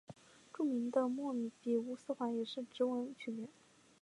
[0.51, 1.31] 著名的莫
[1.61, 3.47] 比乌斯环也是直纹曲面。